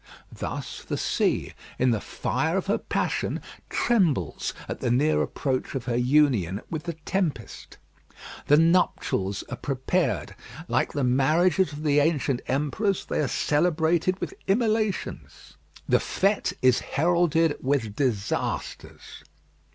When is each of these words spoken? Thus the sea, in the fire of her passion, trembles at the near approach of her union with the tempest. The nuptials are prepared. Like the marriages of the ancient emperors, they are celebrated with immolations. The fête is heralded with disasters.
Thus 0.33 0.83
the 0.83 0.97
sea, 0.97 1.53
in 1.77 1.91
the 1.91 2.01
fire 2.01 2.57
of 2.57 2.65
her 2.65 2.79
passion, 2.79 3.39
trembles 3.69 4.51
at 4.67 4.79
the 4.79 4.89
near 4.89 5.21
approach 5.21 5.75
of 5.75 5.85
her 5.85 5.95
union 5.95 6.59
with 6.71 6.85
the 6.85 6.95
tempest. 7.05 7.77
The 8.47 8.57
nuptials 8.57 9.43
are 9.51 9.57
prepared. 9.57 10.33
Like 10.67 10.93
the 10.93 11.03
marriages 11.03 11.71
of 11.71 11.83
the 11.83 11.99
ancient 11.99 12.41
emperors, 12.47 13.05
they 13.05 13.19
are 13.19 13.27
celebrated 13.27 14.19
with 14.19 14.33
immolations. 14.47 15.55
The 15.87 15.97
fête 15.99 16.53
is 16.63 16.79
heralded 16.79 17.57
with 17.61 17.95
disasters. 17.95 19.23